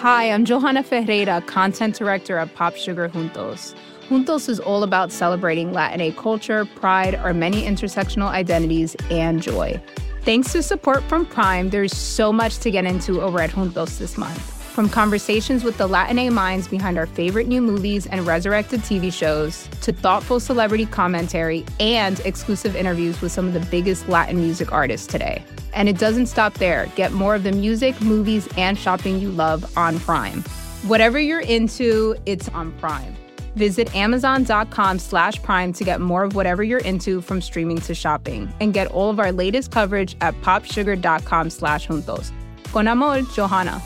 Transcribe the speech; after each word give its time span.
Hi, 0.00 0.30
I'm 0.30 0.46
Johanna 0.46 0.82
Ferreira, 0.82 1.42
content 1.42 1.94
director 1.94 2.38
at 2.38 2.54
Pop 2.54 2.74
Sugar 2.74 3.10
Juntos. 3.10 3.74
Juntos 4.08 4.48
is 4.48 4.58
all 4.58 4.82
about 4.82 5.12
celebrating 5.12 5.72
Latinx 5.72 6.16
culture, 6.16 6.64
pride, 6.64 7.14
our 7.16 7.34
many 7.34 7.64
intersectional 7.64 8.28
identities, 8.28 8.96
and 9.10 9.42
joy. 9.42 9.78
Thanks 10.22 10.52
to 10.52 10.62
support 10.62 11.02
from 11.02 11.26
Prime, 11.26 11.68
there's 11.68 11.94
so 11.94 12.32
much 12.32 12.60
to 12.60 12.70
get 12.70 12.86
into 12.86 13.20
over 13.20 13.42
at 13.42 13.50
Juntos 13.50 13.98
this 13.98 14.16
month. 14.16 14.40
From 14.72 14.88
conversations 14.88 15.64
with 15.64 15.76
the 15.76 15.86
Latinx 15.86 16.32
minds 16.32 16.66
behind 16.66 16.96
our 16.96 17.04
favorite 17.04 17.46
new 17.46 17.60
movies 17.60 18.06
and 18.06 18.26
resurrected 18.26 18.80
TV 18.80 19.12
shows, 19.12 19.68
to 19.82 19.92
thoughtful 19.92 20.40
celebrity 20.40 20.86
commentary 20.86 21.62
and 21.78 22.20
exclusive 22.20 22.74
interviews 22.74 23.20
with 23.20 23.32
some 23.32 23.46
of 23.46 23.52
the 23.52 23.66
biggest 23.70 24.08
Latin 24.08 24.38
music 24.38 24.72
artists 24.72 25.06
today. 25.06 25.44
And 25.72 25.88
it 25.88 25.98
doesn't 25.98 26.26
stop 26.26 26.54
there. 26.54 26.86
Get 26.96 27.12
more 27.12 27.34
of 27.34 27.42
the 27.42 27.52
music, 27.52 28.00
movies, 28.00 28.48
and 28.56 28.78
shopping 28.78 29.20
you 29.20 29.30
love 29.30 29.76
on 29.76 29.98
Prime. 30.00 30.42
Whatever 30.82 31.18
you're 31.18 31.40
into, 31.40 32.16
it's 32.26 32.48
on 32.50 32.72
Prime. 32.72 33.14
Visit 33.56 33.94
amazon.com 33.94 34.98
slash 34.98 35.42
prime 35.42 35.72
to 35.72 35.84
get 35.84 36.00
more 36.00 36.24
of 36.24 36.34
whatever 36.34 36.62
you're 36.62 36.80
into 36.80 37.20
from 37.20 37.40
streaming 37.40 37.80
to 37.80 37.94
shopping. 37.94 38.52
And 38.60 38.72
get 38.72 38.86
all 38.88 39.10
of 39.10 39.18
our 39.18 39.32
latest 39.32 39.72
coverage 39.72 40.16
at 40.20 40.34
popsugar.com 40.42 41.50
slash 41.50 41.88
juntos. 41.88 42.30
Con 42.72 42.86
amor, 42.88 43.22
Johanna. 43.22 43.82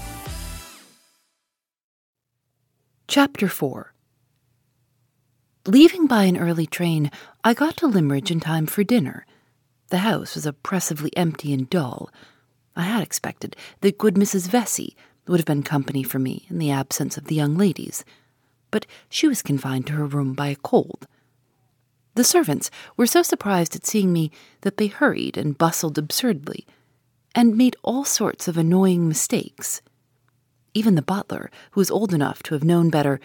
Chapter 3.09 3.49
4 3.49 3.93
Leaving 5.67 6.07
by 6.07 6.25
an 6.25 6.37
early 6.37 6.67
train, 6.67 7.11
I 7.43 7.55
got 7.55 7.79
to 7.79 7.87
Limmeridge 7.87 8.31
in 8.31 8.41
time 8.41 8.67
for 8.67 8.85
dinner. 8.85 9.25
The 9.95 9.99
house 9.99 10.35
was 10.35 10.45
oppressively 10.45 11.17
empty 11.17 11.53
and 11.53 11.71
dull. 11.71 12.11
I 12.75 12.83
had 12.83 13.05
expected 13.05 13.55
that 13.81 13.97
good 13.97 14.17
Mrs. 14.17 14.49
Vesey 14.49 14.97
would 15.29 15.39
have 15.39 15.47
been 15.47 15.63
company 15.63 16.03
for 16.03 16.19
me 16.19 16.47
in 16.51 16.59
the 16.59 16.73
absence 16.73 17.17
of 17.17 17.27
the 17.27 17.35
young 17.37 17.57
ladies, 17.57 18.05
but 18.73 18.87
she 19.09 19.29
was 19.29 19.41
confined 19.41 19.87
to 19.87 19.93
her 19.93 20.05
room 20.05 20.33
by 20.33 20.49
a 20.49 20.57
cold. 20.57 21.07
The 22.17 22.25
servants 22.25 22.73
were 22.97 23.07
so 23.07 23.23
surprised 23.23 23.77
at 23.77 23.87
seeing 23.87 24.13
me 24.13 24.33
that 24.63 24.79
they 24.79 24.89
hurried 24.89 25.39
and 25.39 25.57
bustled 25.57 25.97
absurdly, 25.97 26.67
and 27.33 27.57
made 27.57 27.77
all 27.85 28.05
sorts 28.05 28.49
of 28.49 28.59
annoying 28.59 29.07
mistakes. 29.07 29.81
Even 30.75 30.97
the 30.97 31.03
butler, 31.03 31.53
who 31.71 31.81
was 31.81 31.93
old 31.93 32.13
enough 32.13 32.43
to 32.43 32.55
have 32.55 32.65
known 32.65 32.91
better, 32.91 33.21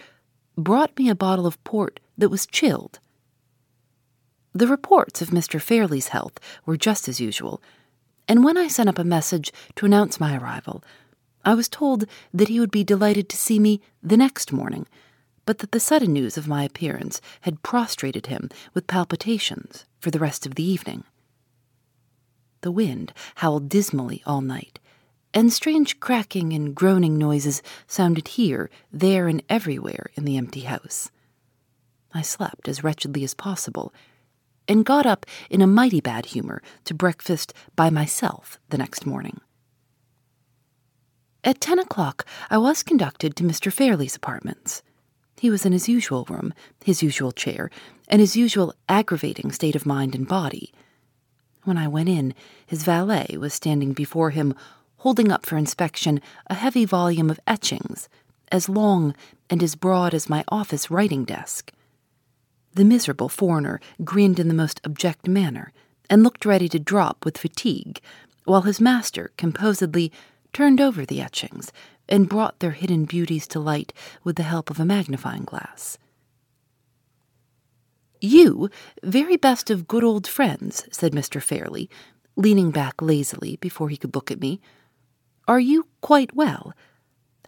brought 0.56 0.96
me 0.96 1.08
a 1.08 1.16
bottle 1.16 1.48
of 1.48 1.64
port 1.64 1.98
that 2.16 2.28
was 2.28 2.46
chilled. 2.46 3.00
The 4.52 4.66
reports 4.66 5.22
of 5.22 5.28
Mr. 5.28 5.60
Fairlie's 5.60 6.08
health 6.08 6.40
were 6.66 6.76
just 6.76 7.08
as 7.08 7.20
usual, 7.20 7.62
and 8.26 8.42
when 8.44 8.56
I 8.56 8.66
sent 8.66 8.88
up 8.88 8.98
a 8.98 9.04
message 9.04 9.52
to 9.76 9.86
announce 9.86 10.18
my 10.18 10.36
arrival, 10.36 10.82
I 11.44 11.54
was 11.54 11.68
told 11.68 12.04
that 12.34 12.48
he 12.48 12.58
would 12.58 12.72
be 12.72 12.82
delighted 12.82 13.28
to 13.28 13.36
see 13.36 13.60
me 13.60 13.80
the 14.02 14.16
next 14.16 14.52
morning, 14.52 14.86
but 15.46 15.58
that 15.58 15.70
the 15.70 15.80
sudden 15.80 16.12
news 16.12 16.36
of 16.36 16.48
my 16.48 16.64
appearance 16.64 17.20
had 17.42 17.62
prostrated 17.62 18.26
him 18.26 18.50
with 18.74 18.88
palpitations 18.88 19.84
for 20.00 20.10
the 20.10 20.18
rest 20.18 20.46
of 20.46 20.56
the 20.56 20.64
evening. 20.64 21.04
The 22.62 22.72
wind 22.72 23.12
howled 23.36 23.68
dismally 23.68 24.22
all 24.26 24.40
night, 24.40 24.80
and 25.32 25.52
strange 25.52 26.00
cracking 26.00 26.52
and 26.52 26.74
groaning 26.74 27.16
noises 27.16 27.62
sounded 27.86 28.28
here, 28.28 28.68
there, 28.92 29.28
and 29.28 29.42
everywhere 29.48 30.10
in 30.14 30.24
the 30.24 30.36
empty 30.36 30.62
house. 30.62 31.10
I 32.12 32.22
slept 32.22 32.68
as 32.68 32.82
wretchedly 32.82 33.22
as 33.22 33.34
possible, 33.34 33.94
and 34.70 34.84
got 34.84 35.04
up 35.04 35.26
in 35.50 35.60
a 35.60 35.66
mighty 35.66 36.00
bad 36.00 36.26
humor 36.26 36.62
to 36.84 36.94
breakfast 36.94 37.52
by 37.74 37.90
myself 37.90 38.60
the 38.68 38.78
next 38.78 39.04
morning. 39.04 39.40
At 41.42 41.60
ten 41.60 41.80
o'clock, 41.80 42.24
I 42.50 42.58
was 42.58 42.84
conducted 42.84 43.34
to 43.34 43.42
Mr. 43.42 43.72
Fairlie's 43.72 44.14
apartments. 44.14 44.84
He 45.40 45.50
was 45.50 45.66
in 45.66 45.72
his 45.72 45.88
usual 45.88 46.24
room, 46.28 46.54
his 46.84 47.02
usual 47.02 47.32
chair, 47.32 47.68
and 48.06 48.20
his 48.20 48.36
usual 48.36 48.72
aggravating 48.88 49.50
state 49.50 49.74
of 49.74 49.86
mind 49.86 50.14
and 50.14 50.28
body. 50.28 50.72
When 51.64 51.76
I 51.76 51.88
went 51.88 52.08
in, 52.08 52.32
his 52.64 52.84
valet 52.84 53.36
was 53.40 53.52
standing 53.52 53.92
before 53.92 54.30
him 54.30 54.54
holding 54.98 55.32
up 55.32 55.46
for 55.46 55.56
inspection 55.56 56.20
a 56.46 56.54
heavy 56.54 56.84
volume 56.84 57.28
of 57.28 57.40
etchings, 57.44 58.08
as 58.52 58.68
long 58.68 59.16
and 59.48 59.64
as 59.64 59.74
broad 59.74 60.14
as 60.14 60.28
my 60.28 60.44
office 60.48 60.92
writing 60.92 61.24
desk. 61.24 61.72
The 62.72 62.84
miserable 62.84 63.28
foreigner 63.28 63.80
grinned 64.04 64.38
in 64.38 64.48
the 64.48 64.54
most 64.54 64.80
abject 64.84 65.26
manner 65.26 65.72
and 66.08 66.22
looked 66.22 66.44
ready 66.44 66.68
to 66.68 66.78
drop 66.78 67.24
with 67.24 67.38
fatigue, 67.38 68.00
while 68.44 68.62
his 68.62 68.80
master 68.80 69.32
composedly 69.36 70.12
turned 70.52 70.80
over 70.80 71.04
the 71.04 71.20
etchings 71.20 71.72
and 72.08 72.28
brought 72.28 72.58
their 72.58 72.72
hidden 72.72 73.04
beauties 73.04 73.46
to 73.48 73.60
light 73.60 73.92
with 74.24 74.36
the 74.36 74.42
help 74.42 74.70
of 74.70 74.80
a 74.80 74.84
magnifying 74.84 75.44
glass. 75.44 75.98
You, 78.20 78.68
very 79.02 79.36
best 79.36 79.70
of 79.70 79.88
good 79.88 80.04
old 80.04 80.26
friends, 80.26 80.86
said 80.90 81.12
Mr. 81.12 81.42
Fairlie, 81.42 81.88
leaning 82.36 82.70
back 82.70 83.00
lazily 83.00 83.56
before 83.60 83.88
he 83.88 83.96
could 83.96 84.14
look 84.14 84.30
at 84.30 84.40
me. 84.40 84.60
Are 85.48 85.60
you 85.60 85.86
quite 86.00 86.34
well? 86.34 86.74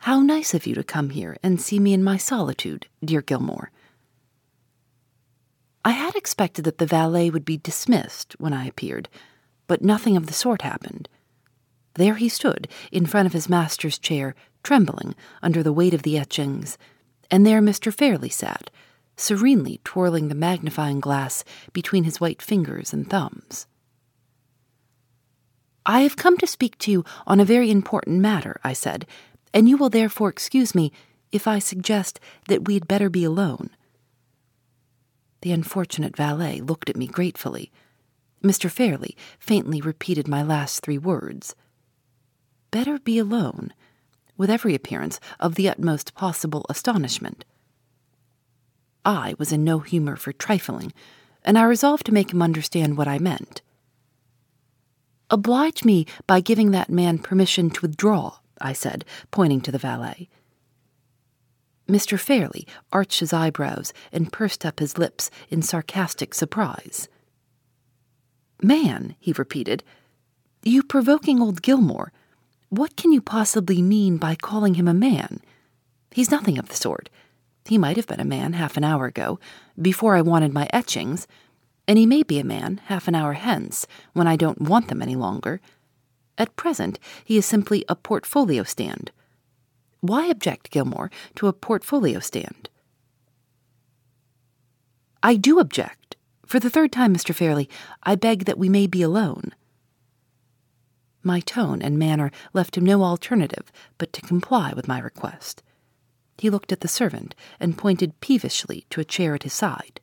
How 0.01 0.21
nice 0.21 0.55
of 0.55 0.67
you 0.67 0.75
to 0.75 0.83
come 0.83 1.11
here 1.11 1.37
and 1.43 1.61
see 1.61 1.79
me 1.79 1.93
in 1.93 2.03
my 2.03 2.17
solitude, 2.17 2.87
dear 3.05 3.23
Gilmore. 3.23 3.71
I 5.85 5.91
had 5.91 6.15
expected 6.15 6.65
that 6.65 6.79
the 6.79 6.87
valet 6.87 7.31
would 7.31 7.45
be 7.45 7.57
dismissed 7.57 8.35
when 8.39 8.53
I 8.53 8.67
appeared, 8.67 9.09
but 9.67 9.83
nothing 9.83 10.17
of 10.17 10.27
the 10.27 10.33
sort 10.33 10.63
happened. 10.63 11.09
There 11.95 12.15
he 12.15 12.29
stood, 12.29 12.69
in 12.93 13.07
front 13.07 13.27
of 13.27 13.33
his 13.33 13.49
master's 13.49 13.99
chair, 13.99 14.35
trembling 14.63 15.15
under 15.43 15.63
the 15.63 15.73
weight 15.73 15.93
of 15.93 16.03
the 16.03 16.17
etchings, 16.17 16.79
and 17.31 17.45
there 17.45 17.61
Mr. 17.61 17.93
Fairlie 17.93 18.29
sat, 18.29 18.71
serenely 19.17 19.81
twirling 19.85 20.29
the 20.29 20.35
magnifying 20.35 21.01
glass 21.01 21.45
between 21.73 22.05
his 22.05 22.21
white 22.21 22.41
fingers 22.41 22.93
and 22.93 23.11
thumbs. 23.11 23.67
I 25.85 26.03
have 26.03 26.17
come 26.17 26.39
to 26.39 26.47
speak 26.47 26.79
to 26.79 26.93
you 26.93 27.05
on 27.27 27.41
a 27.41 27.45
very 27.45 27.71
important 27.71 28.21
matter, 28.21 28.61
I 28.63 28.73
said, 28.73 29.05
and 29.53 29.69
you 29.69 29.77
will 29.77 29.91
therefore 29.91 30.29
excuse 30.29 30.75
me 30.75 30.93
if 31.33 31.49
I 31.49 31.59
suggest 31.59 32.21
that 32.47 32.67
we 32.67 32.75
had 32.75 32.87
better 32.87 33.11
be 33.11 33.25
alone. 33.25 33.71
The 35.43 35.53
unfortunate 35.53 36.17
valet 36.17 36.61
looked 36.61 36.89
at 36.89 36.97
me 36.97 37.07
gratefully. 37.07 37.71
Mr. 38.43 38.71
Fairlie 38.71 39.17
faintly 39.39 39.81
repeated 39.81 40.27
my 40.27 40.43
last 40.43 40.81
three 40.81 40.99
words. 40.99 41.55
Better 42.71 42.99
be 42.99 43.19
alone, 43.19 43.73
with 44.37 44.51
every 44.51 44.75
appearance 44.75 45.21
of 45.39 45.57
the 45.57 45.69
utmost 45.69 46.15
possible 46.15 46.65
astonishment. 46.69 47.45
I 49.05 49.35
was 49.39 49.53
in 49.53 49.65
no 49.65 49.81
humor 49.81 50.17
for 50.17 50.33
trifling, 50.33 50.93
and 51.45 51.59
I 51.59 51.65
resolved 51.65 52.07
to 52.07 52.15
make 52.15 52.33
him 52.33 52.41
understand 52.41 52.97
what 52.97 53.09
I 53.09 53.19
meant. 53.19 53.63
Oblige 55.29 55.85
me 55.85 56.07
by 56.27 56.41
giving 56.41 56.71
that 56.71 56.91
man 56.91 57.19
permission 57.19 57.69
to 57.71 57.81
withdraw, 57.83 58.39
I 58.61 58.73
said, 58.73 59.05
pointing 59.33 59.61
to 59.63 59.73
the 59.73 59.79
valet. 59.79 60.29
Mr. 61.93 62.19
Fairlie 62.19 62.67
arched 62.91 63.21
his 63.21 63.35
eyebrows 63.35 63.93
and 64.11 64.33
pursed 64.33 64.65
up 64.65 64.81
his 64.81 64.97
lips 64.97 65.31
in 65.51 65.61
sarcastic 65.61 66.33
surprise. 66.33 67.07
Man, 68.63 69.15
he 69.19 69.33
repeated, 69.33 69.85
you 70.63 70.83
provoking 70.83 71.41
old 71.41 71.61
Gilmore. 71.61 72.13
What 72.71 72.97
can 72.97 73.13
you 73.13 73.21
possibly 73.21 73.83
mean 73.83 74.17
by 74.17 74.37
calling 74.37 74.75
him 74.75 74.89
a 74.89 74.95
man? 74.95 75.41
He's 76.13 76.31
nothing 76.31 76.57
of 76.59 76.69
the 76.69 76.77
sort. 76.77 77.11
He 77.67 77.77
might 77.77 77.97
have 77.97 78.07
been 78.07 78.21
a 78.21 78.25
man 78.25 78.55
half 78.55 78.77
an 78.77 78.85
hour 78.85 79.07
ago, 79.07 79.39
before 79.81 80.17
I 80.17 80.23
wanted 80.23 80.55
my 80.55 80.69
etchings, 80.73 81.27
and 81.87 81.99
he 81.99 82.07
may 82.07 82.23
be 82.23 82.39
a 82.39 82.45
man 82.45 82.81
half 82.87 83.07
an 83.09 83.15
hour 83.15 83.35
hence, 83.35 83.87
when 84.15 84.27
I 84.27 84.37
don't 84.37 84.63
want 84.63 84.89
them 84.89 85.03
any 85.03 85.17
longer. 85.17 85.61
At 86.39 86.57
present, 86.57 86.99
he 87.25 87.37
is 87.37 87.45
simply 87.45 87.85
a 87.89 87.97
portfolio 87.97 88.63
stand. 88.63 89.11
Why 90.03 90.29
object, 90.31 90.71
Gilmore, 90.71 91.13
to 91.37 91.47
a 91.47 91.53
portfolio 91.53 92.19
stand? 92.19 92.69
I 95.23 95.37
do 95.37 95.61
object. 95.61 96.17
For 96.45 96.59
the 96.59 96.69
third 96.69 96.91
time, 96.91 97.15
Mr. 97.15 97.33
Fairlie, 97.33 97.71
I 98.03 98.17
beg 98.17 98.45
that 98.45 98.59
we 98.59 98.69
may 98.69 98.89
be 98.89 99.03
alone. 99.03 99.53
My 101.23 101.39
tone 101.39 101.81
and 101.81 102.01
manner 102.01 102.33
left 102.53 102.77
him 102.77 102.85
no 102.85 103.05
alternative 103.05 103.71
but 103.97 104.13
to 104.13 104.21
comply 104.21 104.73
with 104.75 104.89
my 104.89 104.99
request. 104.99 105.63
He 106.37 106.51
looked 106.51 106.73
at 106.73 106.81
the 106.81 106.89
servant 106.89 107.37
and 107.61 107.79
pointed 107.79 108.21
peevishly 108.21 108.87
to 108.91 109.01
a 109.01 109.05
chair 109.05 109.37
at 109.37 109.45
his 109.45 109.53
side. 109.53 110.01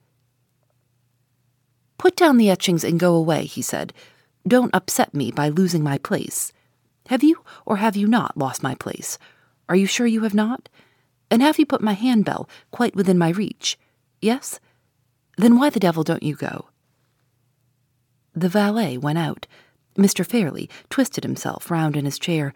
Put 1.98 2.16
down 2.16 2.38
the 2.38 2.50
etchings 2.50 2.86
and 2.86 2.98
go 2.98 3.16
away, 3.16 3.44
he 3.44 3.62
said. 3.62 3.92
Don't 4.48 4.74
upset 4.74 5.14
me 5.14 5.30
by 5.30 5.50
losing 5.50 5.84
my 5.84 5.98
place. 5.98 6.54
Have 7.08 7.22
you 7.22 7.44
or 7.66 7.76
have 7.78 7.98
you 7.98 8.08
not 8.08 8.38
lost 8.38 8.64
my 8.64 8.76
place? 8.76 9.18
Are 9.70 9.76
you 9.76 9.86
sure 9.86 10.08
you 10.08 10.22
have 10.22 10.34
not? 10.34 10.68
And 11.32 11.44
have 11.44 11.60
you 11.60 11.66
put 11.66 11.82
my 11.82 11.94
handbell 11.94 12.50
quite 12.72 12.96
within 12.96 13.20
my 13.20 13.30
reach? 13.30 13.78
Yes? 14.20 14.60
Then 15.38 15.58
why 15.58 15.70
the 15.70 15.80
devil 15.80 16.04
don't 16.04 16.24
you 16.24 16.36
go? 16.36 16.66
The 18.36 18.50
valet 18.50 18.98
went 18.98 19.20
out. 19.20 19.46
Mr. 19.96 20.26
Fairlie 20.26 20.70
twisted 20.90 21.24
himself 21.24 21.70
round 21.70 21.96
in 21.96 22.06
his 22.06 22.18
chair, 22.18 22.54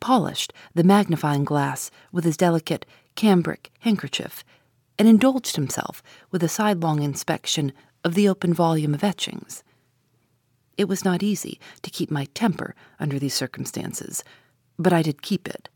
polished 0.00 0.52
the 0.74 0.84
magnifying 0.84 1.44
glass 1.44 1.90
with 2.10 2.24
his 2.24 2.36
delicate 2.36 2.86
cambric 3.14 3.70
handkerchief 3.80 4.42
and 4.98 5.06
indulged 5.06 5.56
himself 5.56 6.02
with 6.30 6.42
a 6.42 6.48
sidelong 6.48 7.02
inspection 7.02 7.72
of 8.04 8.14
the 8.14 8.28
open 8.28 8.54
volume 8.54 8.94
of 8.94 9.04
etchings. 9.04 9.62
It 10.76 10.88
was 10.88 11.04
not 11.04 11.22
easy 11.22 11.60
to 11.82 11.90
keep 11.90 12.10
my 12.10 12.26
temper 12.34 12.74
under 12.98 13.18
these 13.18 13.34
circumstances, 13.34 14.24
but 14.78 14.92
I 14.92 15.02
did 15.02 15.22
keep 15.22 15.48
it. 15.48 15.68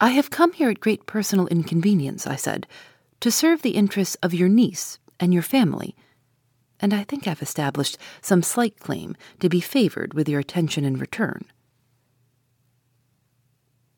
I 0.00 0.10
have 0.10 0.30
come 0.30 0.52
here 0.52 0.70
at 0.70 0.80
great 0.80 1.04
personal 1.04 1.46
inconvenience, 1.48 2.26
I 2.26 2.36
said, 2.36 2.66
to 3.20 3.30
serve 3.30 3.60
the 3.60 3.76
interests 3.76 4.16
of 4.22 4.32
your 4.32 4.48
niece 4.48 4.98
and 5.20 5.34
your 5.34 5.42
family, 5.42 5.94
and 6.80 6.94
I 6.94 7.04
think 7.04 7.28
I've 7.28 7.42
established 7.42 7.98
some 8.22 8.42
slight 8.42 8.80
claim 8.80 9.14
to 9.40 9.50
be 9.50 9.60
favored 9.60 10.14
with 10.14 10.26
your 10.26 10.40
attention 10.40 10.86
in 10.86 10.96
return. 10.96 11.44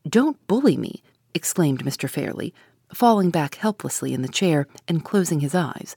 Don't 0.07 0.45
bully 0.47 0.75
me, 0.75 1.01
exclaimed 1.33 1.85
Mr. 1.85 2.09
Fairlie, 2.09 2.53
falling 2.93 3.29
back 3.29 3.55
helplessly 3.55 4.13
in 4.13 4.21
the 4.21 4.27
chair 4.27 4.67
and 4.89 5.05
closing 5.05 5.39
his 5.39 5.55
eyes. 5.55 5.95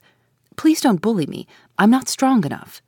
Please 0.55 0.79
don't 0.79 1.01
bully 1.01 1.25
me. 1.25 1.45
I'm 1.77 1.91
not 1.91 2.07
strong 2.07 2.45
enough. 2.45 2.81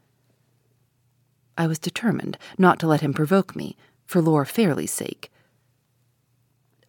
I 1.58 1.68
was 1.68 1.78
determined 1.78 2.38
not 2.58 2.80
to 2.80 2.88
let 2.88 3.02
him 3.02 3.14
provoke 3.14 3.58
me, 3.58 3.76
for 4.06 4.22
Laura 4.22 4.46
Fairlie's 4.46 4.92
sake. 4.92 5.30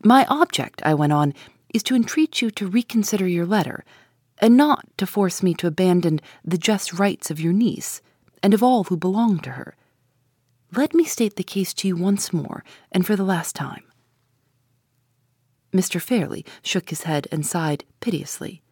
My 0.02 0.24
object, 0.28 0.80
I 0.84 0.94
went 0.94 1.12
on, 1.12 1.34
is 1.74 1.82
to 1.84 1.94
entreat 1.94 2.40
you 2.40 2.50
to 2.52 2.66
reconsider 2.66 3.26
your 3.26 3.46
letter, 3.46 3.84
and 4.38 4.56
not 4.56 4.86
to 4.96 5.06
force 5.06 5.42
me 5.42 5.54
to 5.54 5.66
abandon 5.66 6.20
the 6.44 6.58
just 6.58 6.98
rights 6.98 7.30
of 7.30 7.40
your 7.40 7.52
niece 7.52 8.00
and 8.42 8.54
of 8.54 8.62
all 8.62 8.84
who 8.84 8.96
belong 8.96 9.38
to 9.40 9.50
her. 9.50 9.76
Let 10.74 10.94
me 10.94 11.04
state 11.04 11.36
the 11.36 11.42
case 11.42 11.74
to 11.74 11.88
you 11.88 11.96
once 11.96 12.32
more, 12.32 12.64
and 12.90 13.06
for 13.06 13.16
the 13.16 13.24
last 13.24 13.54
time. 13.54 13.82
Mr. 15.72 16.00
Fairlie 16.00 16.46
shook 16.62 16.90
his 16.90 17.02
head 17.02 17.28
and 17.30 17.46
sighed 17.46 17.84
piteously. 18.00 18.62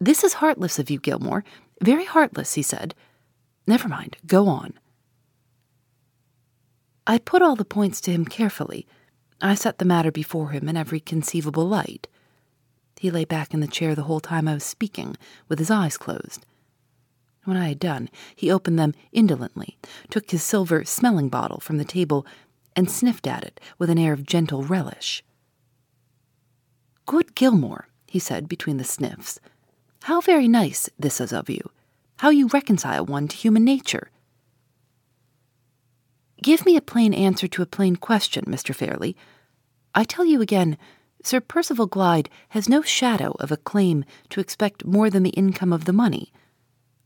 This 0.00 0.24
is 0.24 0.34
heartless 0.34 0.78
of 0.78 0.90
you, 0.90 0.98
Gilmore. 0.98 1.44
Very 1.82 2.04
heartless, 2.04 2.54
he 2.54 2.62
said. 2.62 2.94
Never 3.66 3.88
mind, 3.88 4.16
go 4.26 4.48
on. 4.48 4.74
I 7.06 7.18
put 7.18 7.42
all 7.42 7.56
the 7.56 7.64
points 7.64 8.00
to 8.02 8.10
him 8.10 8.24
carefully. 8.24 8.86
I 9.42 9.54
set 9.54 9.78
the 9.78 9.84
matter 9.84 10.12
before 10.12 10.50
him 10.50 10.68
in 10.68 10.76
every 10.76 11.00
conceivable 11.00 11.66
light. 11.66 12.06
He 12.96 13.10
lay 13.10 13.24
back 13.24 13.54
in 13.54 13.60
the 13.60 13.66
chair 13.66 13.94
the 13.94 14.02
whole 14.02 14.20
time 14.20 14.46
I 14.46 14.54
was 14.54 14.64
speaking, 14.64 15.16
with 15.48 15.58
his 15.58 15.70
eyes 15.70 15.96
closed. 15.96 16.44
When 17.44 17.56
I 17.56 17.68
had 17.68 17.78
done, 17.78 18.10
he 18.36 18.50
opened 18.50 18.78
them 18.78 18.94
indolently, 19.12 19.78
took 20.10 20.30
his 20.30 20.42
silver 20.42 20.84
smelling 20.84 21.30
bottle 21.30 21.60
from 21.60 21.78
the 21.78 21.84
table, 21.84 22.26
and 22.76 22.90
sniffed 22.90 23.26
at 23.26 23.44
it 23.44 23.58
with 23.78 23.88
an 23.88 23.98
air 23.98 24.12
of 24.12 24.26
gentle 24.26 24.62
relish. 24.62 25.24
Good 27.06 27.34
Gilmore, 27.34 27.88
he 28.06 28.18
said 28.18 28.48
between 28.48 28.76
the 28.76 28.84
sniffs, 28.84 29.40
how 30.04 30.20
very 30.20 30.48
nice 30.48 30.88
this 30.98 31.20
is 31.20 31.32
of 31.32 31.50
you. 31.50 31.70
How 32.18 32.30
you 32.30 32.48
reconcile 32.48 33.06
one 33.06 33.28
to 33.28 33.36
human 33.36 33.64
nature. 33.64 34.10
Give 36.42 36.64
me 36.64 36.76
a 36.76 36.80
plain 36.80 37.12
answer 37.12 37.46
to 37.48 37.62
a 37.62 37.66
plain 37.66 37.96
question, 37.96 38.44
Mr. 38.46 38.74
Fairlie. 38.74 39.16
I 39.94 40.04
tell 40.04 40.24
you 40.24 40.40
again, 40.40 40.78
Sir 41.22 41.38
Percival 41.40 41.86
Glyde 41.86 42.28
has 42.50 42.66
no 42.66 42.80
shadow 42.80 43.32
of 43.40 43.52
a 43.52 43.58
claim 43.58 44.06
to 44.30 44.40
expect 44.40 44.86
more 44.86 45.10
than 45.10 45.22
the 45.22 45.30
income 45.30 45.70
of 45.70 45.84
the 45.84 45.92
money. 45.92 46.32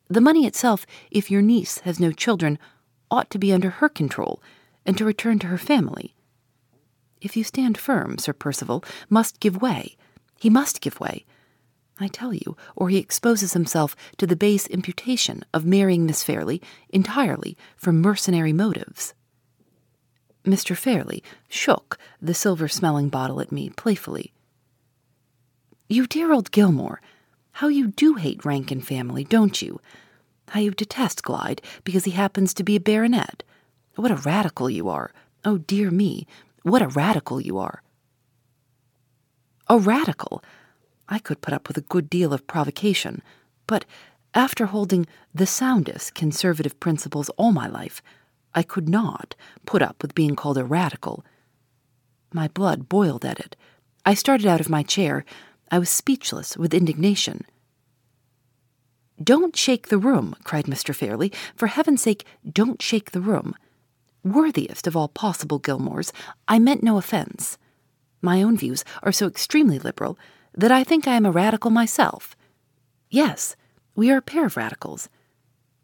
The 0.09 0.21
money 0.21 0.47
itself, 0.47 0.87
if 1.11 1.33
your 1.33 1.43
niece 1.43 1.79
has 1.79 1.99
no 1.99 2.13
children, 2.13 2.61
ought 3.11 3.29
to 3.31 3.39
be 3.39 3.53
under 3.53 3.71
her 3.71 3.89
control 3.89 4.41
and 4.87 4.97
to 4.99 5.05
return 5.05 5.41
to 5.41 5.49
her 5.49 5.59
family. 5.59 6.15
If 7.21 7.37
you 7.37 7.43
stand 7.43 7.77
firm, 7.77 8.19
Sir 8.19 8.35
Percival 8.35 8.85
must 9.09 9.41
give 9.41 9.61
way. 9.61 9.97
He 10.39 10.49
must 10.49 10.81
give 10.81 11.01
way. 11.01 11.25
I 11.99 12.07
tell 12.07 12.33
you, 12.33 12.57
or 12.77 12.89
he 12.89 12.99
exposes 12.99 13.53
himself 13.53 13.97
to 14.19 14.29
the 14.29 14.37
base 14.37 14.69
imputation 14.69 15.43
of 15.53 15.65
marrying 15.65 16.07
Miss 16.07 16.23
Fairlie 16.23 16.63
entirely 16.91 17.57
from 17.77 18.01
mercenary 18.01 18.53
motives. 18.53 19.15
Mr. 20.45 20.77
Fairlie 20.77 21.23
shook 21.49 21.99
the 22.21 22.35
silver 22.35 22.69
smelling 22.69 23.09
bottle 23.09 23.41
at 23.41 23.53
me 23.53 23.71
playfully. 23.71 24.33
You 25.89 26.07
dear 26.07 26.33
old 26.33 26.51
Gilmore, 26.51 27.01
how 27.53 27.69
you 27.69 27.89
do 27.89 28.15
hate 28.15 28.45
rank 28.45 28.71
and 28.71 28.87
family, 28.87 29.25
don't 29.25 29.63
you? 29.63 29.81
How 30.49 30.61
you 30.61 30.73
detest 30.73 31.23
Glyde 31.23 31.61
because 31.85 32.05
he 32.05 32.11
happens 32.11 32.53
to 32.55 32.65
be 32.65 32.77
a 32.77 32.81
baronet. 32.81 33.43
What 33.97 34.11
a 34.11 34.17
radical 34.17 34.69
you 34.69 34.89
are. 34.89 35.13
Oh, 35.45 35.59
dear 35.59 35.91
me, 35.91 36.27
what 36.63 36.83
a 36.83 36.89
radical 36.89 37.41
you 37.41 37.59
are. 37.59 37.83
A 39.69 39.79
radical? 39.79 40.43
I 41.09 41.19
could 41.19 41.41
put 41.41 41.55
up 41.55 41.69
with 41.69 41.79
a 41.79 41.83
good 41.83 42.11
deal 42.11 42.33
of 42.33 42.47
provocation, 42.47 43.23
but 43.67 43.85
after 44.35 44.67
holding 44.67 45.07
the 45.35 45.47
soundest 45.47 46.15
conservative 46.15 46.81
principles 46.81 47.29
all 47.37 47.53
my 47.53 47.69
life, 47.69 48.03
I 48.55 48.63
could 48.63 48.89
not 48.89 49.35
put 49.67 49.83
up 49.83 50.03
with 50.03 50.15
being 50.15 50.37
called 50.37 50.59
a 50.59 50.65
radical. 50.65 51.25
My 52.33 52.49
blood 52.49 52.89
boiled 52.89 53.25
at 53.25 53.41
it. 53.41 53.57
I 54.05 54.15
started 54.15 54.47
out 54.47 54.61
of 54.61 54.69
my 54.69 54.83
chair. 54.83 55.25
I 55.71 55.79
was 55.79 55.89
speechless 55.89 56.57
with 56.57 56.75
indignation. 56.75 57.45
Don't 59.23 59.57
shake 59.57 59.89
the 59.89 59.99
room, 59.99 60.35
cried 60.45 60.67
Mr. 60.67 60.95
Fairlie. 60.95 61.33
For 61.55 61.69
heaven's 61.69 62.03
sake, 62.03 62.25
don't 62.51 62.83
shake 62.83 63.13
the 63.13 63.21
room. 63.21 63.55
Worthiest 64.25 64.87
of 64.87 64.97
all 64.97 65.09
possible 65.09 65.61
Gilmores, 65.61 66.13
I 66.49 66.59
meant 66.59 66.83
no 66.83 66.97
offense. 66.97 67.59
My 68.21 68.43
own 68.43 68.57
views 68.57 68.85
are 69.03 69.13
so 69.13 69.27
extremely 69.27 69.79
liberal 69.79 70.19
that 70.55 70.73
I 70.73 70.83
think 70.83 71.07
I 71.07 71.15
am 71.15 71.27
a 71.27 71.31
radical 71.31 71.71
myself. 71.71 72.35
Yes, 73.11 73.55
we 73.95 74.11
are 74.11 74.17
a 74.17 74.23
pair 74.23 74.47
of 74.47 74.57
radicals. 74.57 75.09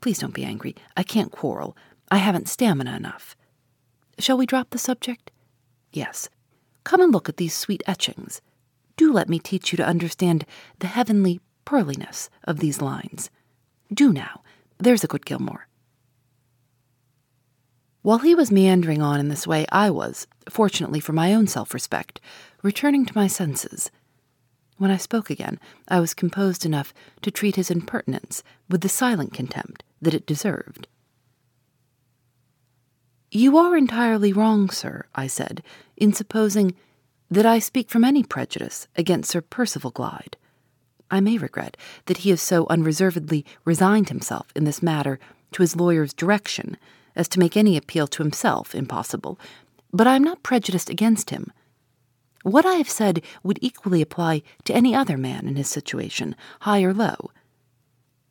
Please 0.01 0.19
don't 0.19 0.35
be 0.35 0.45
angry. 0.45 0.75
I 0.97 1.03
can't 1.03 1.31
quarrel. 1.31 1.77
I 2.11 2.19
haven't 2.19 2.49
stamina 2.49 2.97
enough. 2.97 3.37
Shall 4.19 4.37
we 4.37 4.47
drop 4.47 4.71
the 4.71 4.79
subject? 4.79 5.31
Yes. 5.93 6.29
Come 6.85 7.01
and 7.01 7.12
look 7.12 7.29
at 7.29 7.37
these 7.37 7.55
sweet 7.55 7.83
etchings. 7.87 8.41
Do 8.97 9.12
let 9.12 9.29
me 9.29 9.39
teach 9.39 9.73
you 9.73 9.77
to 9.77 9.87
understand 9.87 10.45
the 10.81 10.89
heavenly 10.89 11.41
pearliness 11.65 12.29
of 12.45 12.59
these 12.59 12.83
lines. 12.83 13.31
Do 13.93 14.12
now. 14.12 14.43
There's 14.79 15.05
a 15.05 15.09
good 15.09 15.25
Gilmore. 15.25 15.69
While 18.03 18.19
he 18.19 18.35
was 18.35 18.51
meandering 18.51 19.03
on 19.03 19.21
in 19.21 19.29
this 19.29 19.47
way, 19.47 19.67
I 19.71 19.91
was, 19.91 20.27
fortunately 20.49 21.01
for 21.01 21.12
my 21.12 21.35
own 21.35 21.47
self 21.47 21.75
respect, 21.75 22.21
returning 22.62 23.05
to 23.05 23.17
my 23.17 23.26
senses. 23.26 23.90
When 24.79 24.90
I 24.90 24.97
spoke 24.97 25.29
again, 25.29 25.61
I 25.87 26.00
was 26.00 26.14
composed 26.14 26.64
enough 26.64 26.95
to 27.21 27.31
treat 27.31 27.57
his 27.57 27.71
impertinence 27.71 28.43
with 28.71 28.81
the 28.81 28.88
silent 28.88 29.35
contempt 29.35 29.85
that 30.00 30.14
it 30.14 30.25
deserved. 30.25 30.88
You 33.33 33.59
are 33.59 33.77
entirely 33.77 34.33
wrong, 34.33 34.71
sir, 34.71 35.05
I 35.15 35.29
said, 35.29 35.63
in 35.97 36.13
supposing 36.13 36.75
that 37.31 37.47
I 37.47 37.61
speak 37.61 37.89
from 37.89 38.03
any 38.03 38.25
prejudice 38.25 38.89
against 38.97 39.31
Sir 39.31 39.41
Percival 39.41 39.93
Glyde. 39.93 40.35
I 41.13 41.21
may 41.21 41.39
regret 41.39 41.77
that 42.07 42.19
he 42.19 42.31
has 42.31 42.43
so 42.43 42.67
unreservedly 42.69 43.47
resigned 43.65 44.09
himself 44.09 44.49
in 44.57 44.65
this 44.65 44.83
matter 44.83 45.21
to 45.53 45.63
his 45.63 45.77
lawyer's 45.77 46.13
direction 46.13 46.77
as 47.15 47.29
to 47.29 47.39
make 47.39 47.57
any 47.57 47.77
appeal 47.77 48.09
to 48.09 48.23
himself 48.25 48.75
impossible, 48.75 49.39
but 49.93 50.09
I 50.09 50.17
am 50.17 50.25
not 50.25 50.43
prejudiced 50.43 50.91
against 50.91 51.31
him. 51.31 51.53
What 52.43 52.67
I 52.67 52.75
have 52.75 52.91
said 52.91 53.23
would 53.45 53.61
equally 53.63 54.03
apply 54.03 54.43
to 54.65 54.75
any 54.75 54.93
other 54.93 55.17
man 55.17 55.47
in 55.47 55.55
his 55.55 55.69
situation, 55.69 56.35
high 56.63 56.83
or 56.83 56.93
low. 56.93 57.31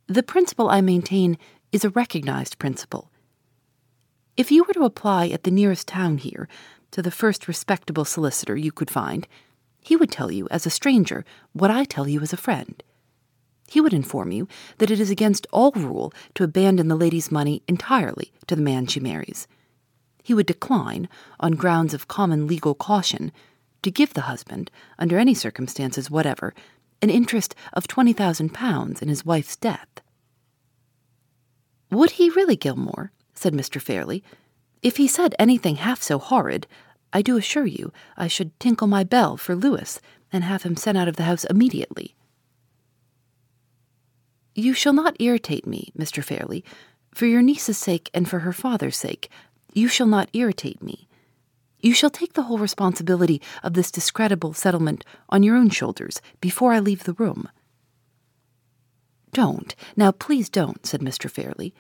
The 0.08 0.24
principle 0.24 0.70
I 0.70 0.82
maintain 0.82 1.38
is 1.72 1.86
a 1.86 1.90
recognized 1.90 2.60
principle 2.60 3.09
if 4.40 4.54
you 4.54 4.64
were 4.64 4.74
to 4.74 4.86
apply 4.86 5.28
at 5.28 5.44
the 5.44 5.52
nearest 5.52 5.86
town 5.86 6.18
here 6.18 6.48
to 6.92 7.02
the 7.02 7.12
first 7.12 7.46
respectable 7.46 8.06
solicitor 8.06 8.56
you 8.56 8.72
could 8.72 8.90
find, 8.90 9.28
he 9.82 9.98
would 9.98 10.10
tell 10.10 10.32
you 10.32 10.48
as 10.50 10.66
a 10.66 10.70
stranger 10.70 11.26
what 11.52 11.70
I 11.70 11.84
tell 11.84 12.08
you 12.08 12.22
as 12.22 12.32
a 12.32 12.38
friend. 12.38 12.82
He 13.68 13.82
would 13.82 13.94
inform 13.94 14.32
you 14.32 14.48
that 14.78 14.90
it 14.90 14.98
is 15.02 15.10
against 15.10 15.46
all 15.52 15.72
rule 15.72 16.14
to 16.36 16.46
abandon 16.46 16.88
the 16.88 16.96
lady's 16.96 17.34
money 17.34 17.64
entirely 17.68 18.32
to 18.48 18.56
the 18.56 18.62
man 18.62 18.88
she 18.88 19.02
marries. 19.02 19.46
He 20.24 20.34
would 20.34 20.46
decline, 20.46 21.10
on 21.42 21.52
grounds 21.52 21.94
of 21.94 22.08
common 22.08 22.48
legal 22.48 22.74
caution, 22.74 23.34
to 23.82 23.92
give 23.92 24.14
the 24.14 24.22
husband, 24.22 24.72
under 24.98 25.20
any 25.20 25.34
circumstances 25.34 26.10
whatever, 26.10 26.54
an 27.02 27.10
interest 27.10 27.56
of 27.74 27.88
twenty 27.88 28.14
thousand 28.14 28.54
pounds 28.54 29.02
in 29.02 29.10
his 29.10 29.26
wife's 29.26 29.58
death. 29.58 30.00
Would 31.92 32.12
he 32.12 32.30
really, 32.30 32.56
Gilmore? 32.56 33.12
Said 33.40 33.54
Mr. 33.54 33.82
Fairlie. 33.82 34.22
If 34.82 34.98
he 34.98 35.08
said 35.08 35.34
anything 35.40 35.78
half 35.78 36.02
so 36.02 36.20
horrid, 36.20 36.68
I 37.14 37.22
do 37.22 37.38
assure 37.38 37.66
you 37.66 37.94
I 38.18 38.28
should 38.28 38.52
tinkle 38.60 38.86
my 38.86 39.06
bell 39.06 39.38
for 39.38 39.56
Louis 39.56 40.02
and 40.30 40.44
have 40.44 40.64
him 40.64 40.76
sent 40.76 40.98
out 40.98 41.08
of 41.08 41.16
the 41.16 41.24
house 41.24 41.46
immediately. 41.46 42.18
You 44.54 44.74
shall 44.74 44.92
not 44.92 45.16
irritate 45.22 45.66
me, 45.66 45.94
Mr. 45.98 46.22
Fairlie. 46.22 46.66
For 47.14 47.28
your 47.28 47.42
niece's 47.42 47.78
sake 47.78 48.10
and 48.14 48.30
for 48.30 48.40
her 48.40 48.52
father's 48.52 48.98
sake, 48.98 49.30
you 49.74 49.88
shall 49.88 50.08
not 50.08 50.30
irritate 50.34 50.84
me. 50.84 51.08
You 51.80 51.94
shall 51.94 52.10
take 52.10 52.34
the 52.34 52.44
whole 52.44 52.58
responsibility 52.58 53.42
of 53.64 53.74
this 53.74 53.90
discreditable 53.90 54.54
settlement 54.54 55.06
on 55.30 55.44
your 55.44 55.56
own 55.56 55.70
shoulders 55.70 56.22
before 56.42 56.74
I 56.74 56.80
leave 56.80 57.06
the 57.06 57.14
room. 57.14 57.48
Don't, 59.32 59.74
now 59.96 60.12
please 60.12 60.50
don't, 60.50 60.86
said 60.86 61.00
Mr. 61.00 61.32
Fairlie. 61.32 61.74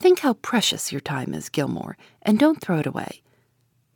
Think 0.00 0.20
how 0.20 0.32
precious 0.32 0.90
your 0.90 1.02
time 1.02 1.34
is, 1.34 1.50
Gilmore, 1.50 1.98
and 2.22 2.38
don't 2.38 2.60
throw 2.60 2.78
it 2.78 2.86
away. 2.86 3.22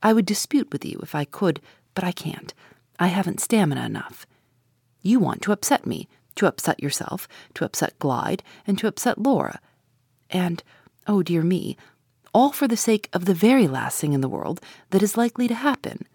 I 0.02 0.12
would 0.12 0.26
dispute 0.26 0.70
with 0.70 0.84
you 0.84 1.00
if 1.02 1.14
I 1.14 1.24
could, 1.24 1.62
but 1.94 2.04
I 2.04 2.12
can't. 2.12 2.52
I 2.98 3.06
haven't 3.06 3.40
stamina 3.40 3.86
enough. 3.86 4.26
You 5.00 5.18
want 5.18 5.40
to 5.42 5.52
upset 5.52 5.86
me, 5.86 6.08
to 6.34 6.46
upset 6.46 6.82
yourself, 6.82 7.26
to 7.54 7.64
upset 7.64 7.98
Glyde, 7.98 8.42
and 8.66 8.78
to 8.78 8.86
upset 8.86 9.18
Laura. 9.18 9.60
And, 10.28 10.62
oh 11.06 11.22
dear 11.22 11.42
me, 11.42 11.78
all 12.34 12.52
for 12.52 12.68
the 12.68 12.76
sake 12.76 13.08
of 13.14 13.24
the 13.24 13.32
very 13.32 13.66
last 13.66 13.98
thing 13.98 14.12
in 14.12 14.20
the 14.20 14.28
world 14.28 14.60
that 14.90 15.02
is 15.02 15.16
likely 15.16 15.48
to 15.48 15.54
happen. 15.54 16.06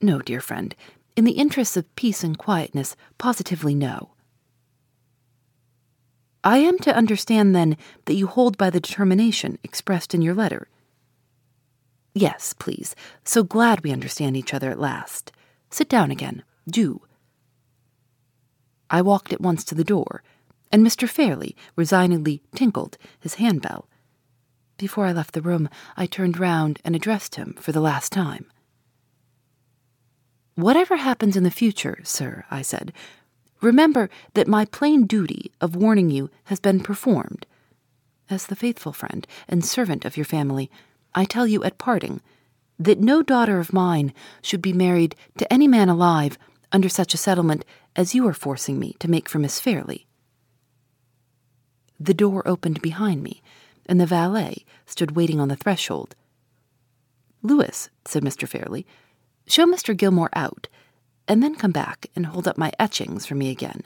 No, 0.00 0.18
dear 0.20 0.40
friend, 0.40 0.74
in 1.14 1.24
the 1.24 1.32
interests 1.32 1.76
of 1.76 1.94
peace 1.94 2.24
and 2.24 2.36
quietness, 2.36 2.96
positively 3.16 3.76
no. 3.76 4.10
I 6.44 6.58
am 6.58 6.78
to 6.80 6.94
understand, 6.94 7.54
then, 7.54 7.76
that 8.06 8.14
you 8.14 8.26
hold 8.26 8.58
by 8.58 8.70
the 8.70 8.80
determination 8.80 9.58
expressed 9.62 10.14
in 10.14 10.22
your 10.22 10.34
letter. 10.34 10.68
Yes, 12.14 12.52
please. 12.52 12.94
So 13.24 13.42
glad 13.42 13.82
we 13.82 13.92
understand 13.92 14.36
each 14.36 14.52
other 14.52 14.70
at 14.70 14.80
last. 14.80 15.32
Sit 15.70 15.88
down 15.88 16.10
again. 16.10 16.42
Do. 16.68 17.02
I 18.90 19.00
walked 19.00 19.32
at 19.32 19.40
once 19.40 19.64
to 19.64 19.74
the 19.74 19.84
door, 19.84 20.22
and 20.70 20.84
Mr. 20.84 21.08
Fairlie 21.08 21.56
resignedly 21.76 22.42
tinkled 22.54 22.98
his 23.20 23.34
handbell. 23.34 23.88
Before 24.76 25.06
I 25.06 25.12
left 25.12 25.32
the 25.32 25.40
room, 25.40 25.68
I 25.96 26.06
turned 26.06 26.38
round 26.38 26.80
and 26.84 26.96
addressed 26.96 27.36
him 27.36 27.54
for 27.60 27.72
the 27.72 27.80
last 27.80 28.12
time. 28.12 28.46
Whatever 30.54 30.96
happens 30.96 31.36
in 31.36 31.44
the 31.44 31.50
future, 31.50 32.00
sir, 32.02 32.44
I 32.50 32.60
said, 32.60 32.92
Remember 33.62 34.10
that 34.34 34.48
my 34.48 34.64
plain 34.64 35.06
duty 35.06 35.52
of 35.60 35.76
warning 35.76 36.10
you 36.10 36.30
has 36.44 36.58
been 36.58 36.80
performed. 36.80 37.46
As 38.28 38.46
the 38.46 38.56
faithful 38.56 38.92
friend 38.92 39.26
and 39.48 39.64
servant 39.64 40.04
of 40.04 40.16
your 40.16 40.26
family, 40.26 40.68
I 41.14 41.24
tell 41.24 41.46
you 41.46 41.62
at 41.62 41.78
parting 41.78 42.20
that 42.78 42.98
no 42.98 43.22
daughter 43.22 43.60
of 43.60 43.72
mine 43.72 44.12
should 44.42 44.62
be 44.62 44.72
married 44.72 45.14
to 45.38 45.50
any 45.50 45.68
man 45.68 45.88
alive 45.88 46.38
under 46.72 46.88
such 46.88 47.14
a 47.14 47.18
settlement 47.18 47.64
as 47.94 48.14
you 48.14 48.26
are 48.26 48.34
forcing 48.34 48.80
me 48.80 48.96
to 48.98 49.08
make 49.08 49.28
for 49.28 49.38
Miss 49.38 49.60
Fairlie. 49.60 50.06
The 52.00 52.14
door 52.14 52.42
opened 52.48 52.82
behind 52.82 53.22
me, 53.22 53.42
and 53.86 54.00
the 54.00 54.06
valet 54.06 54.64
stood 54.86 55.14
waiting 55.14 55.38
on 55.38 55.46
the 55.46 55.56
threshold. 55.56 56.16
Louis, 57.42 57.90
said 58.06 58.24
Mr. 58.24 58.48
Fairlie, 58.48 58.86
show 59.46 59.66
Mr. 59.66 59.96
Gilmore 59.96 60.30
out 60.32 60.66
and 61.28 61.42
then 61.42 61.54
come 61.54 61.72
back 61.72 62.06
and 62.14 62.26
hold 62.26 62.48
up 62.48 62.58
my 62.58 62.72
etchings 62.78 63.26
for 63.26 63.34
me 63.34 63.50
again. 63.50 63.82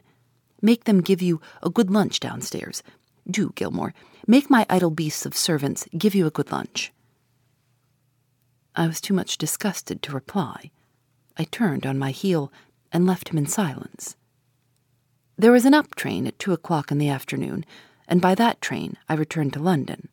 Make 0.63 0.85
them 0.85 1.01
give 1.01 1.23
you 1.23 1.41
a 1.63 1.71
good 1.71 1.91
lunch 1.91 2.21
downstairs. 2.21 2.83
Do, 3.29 3.53
Gilmore. 3.55 3.95
Make 4.27 4.51
my 4.51 4.67
idle 4.69 4.91
beasts 4.91 5.27
of 5.27 5.37
servants 5.37 5.87
give 5.97 6.15
you 6.15 6.27
a 6.27 6.31
good 6.31 6.51
lunch. 6.51 6.93
I 8.75 8.87
was 8.87 9.01
too 9.01 9.15
much 9.15 9.39
disgusted 9.39 10.03
to 10.03 10.13
reply. 10.13 10.71
I 11.37 11.45
turned 11.45 11.87
on 11.87 11.99
my 11.99 12.11
heel 12.11 12.53
and 12.93 13.07
left 13.07 13.29
him 13.29 13.39
in 13.39 13.47
silence. 13.47 14.17
There 15.39 15.53
was 15.53 15.65
an 15.65 15.75
up 15.75 15.95
train 15.95 16.27
at 16.27 16.39
two 16.39 16.53
o'clock 16.53 16.91
in 16.91 16.99
the 16.99 17.09
afternoon, 17.11 17.65
and 18.09 18.21
by 18.21 18.35
that 18.35 18.61
train 18.61 18.97
I 19.09 19.15
returned 19.15 19.53
to 19.55 19.61
London. 19.61 20.09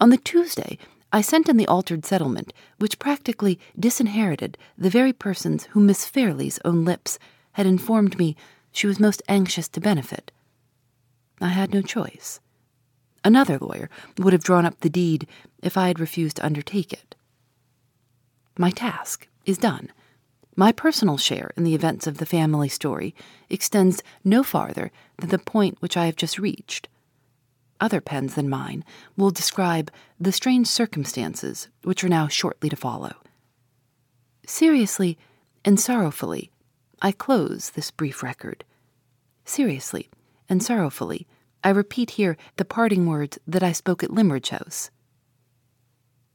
On 0.00 0.10
the 0.10 0.16
Tuesday, 0.16 0.78
I 1.14 1.20
sent 1.20 1.48
in 1.48 1.58
the 1.58 1.66
altered 1.66 2.06
settlement, 2.06 2.54
which 2.78 2.98
practically 2.98 3.60
disinherited 3.78 4.56
the 4.78 4.88
very 4.88 5.12
persons 5.12 5.64
whom 5.64 5.86
Miss 5.86 6.06
Fairlie's 6.06 6.58
own 6.64 6.86
lips 6.86 7.18
had 7.52 7.66
informed 7.66 8.18
me 8.18 8.34
she 8.72 8.86
was 8.86 8.98
most 8.98 9.22
anxious 9.28 9.68
to 9.68 9.80
benefit. 9.80 10.32
I 11.38 11.48
had 11.48 11.74
no 11.74 11.82
choice. 11.82 12.40
Another 13.24 13.58
lawyer 13.58 13.90
would 14.16 14.32
have 14.32 14.42
drawn 14.42 14.64
up 14.64 14.80
the 14.80 14.88
deed 14.88 15.28
if 15.62 15.76
I 15.76 15.88
had 15.88 16.00
refused 16.00 16.36
to 16.36 16.46
undertake 16.46 16.94
it. 16.94 17.14
My 18.56 18.70
task 18.70 19.28
is 19.44 19.58
done. 19.58 19.92
My 20.56 20.72
personal 20.72 21.18
share 21.18 21.50
in 21.56 21.64
the 21.64 21.74
events 21.74 22.06
of 22.06 22.18
the 22.18 22.26
family 22.26 22.68
story 22.68 23.14
extends 23.50 24.02
no 24.24 24.42
farther 24.42 24.90
than 25.18 25.28
the 25.28 25.38
point 25.38 25.76
which 25.80 25.96
I 25.96 26.06
have 26.06 26.16
just 26.16 26.38
reached 26.38 26.88
other 27.82 28.00
pens 28.00 28.36
than 28.36 28.48
mine 28.48 28.84
will 29.16 29.30
describe 29.30 29.90
the 30.18 30.32
strange 30.32 30.68
circumstances 30.68 31.68
which 31.82 32.02
are 32.02 32.08
now 32.08 32.28
shortly 32.28 32.70
to 32.70 32.76
follow. 32.76 33.12
Seriously 34.46 35.18
and 35.64 35.78
sorrowfully, 35.78 36.50
I 37.02 37.12
close 37.12 37.70
this 37.70 37.90
brief 37.90 38.22
record. 38.22 38.64
Seriously 39.44 40.08
and 40.48 40.62
sorrowfully, 40.62 41.26
I 41.64 41.70
repeat 41.70 42.12
here 42.12 42.36
the 42.56 42.64
parting 42.64 43.06
words 43.06 43.38
that 43.46 43.62
I 43.62 43.72
spoke 43.72 44.02
at 44.02 44.10
Limmeridge 44.10 44.50
House. 44.50 44.90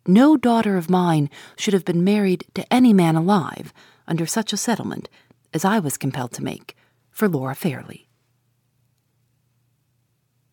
No 0.05 0.37
daughter 0.37 0.77
of 0.77 0.89
mine 0.89 1.29
should 1.57 1.73
have 1.73 1.85
been 1.85 2.03
married 2.03 2.45
to 2.55 2.73
any 2.73 2.93
man 2.93 3.15
alive 3.15 3.73
under 4.07 4.25
such 4.25 4.53
a 4.53 4.57
settlement 4.57 5.09
as 5.53 5.65
I 5.65 5.79
was 5.79 5.97
compelled 5.97 6.31
to 6.33 6.43
make 6.43 6.75
for 7.09 7.27
Laura 7.27 7.55
Fairlie. 7.55 8.06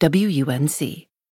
WUNC. 0.00 1.08